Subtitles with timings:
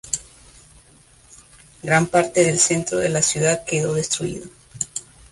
[1.83, 4.47] Gran parte del centro de la ciudad quedó destruido.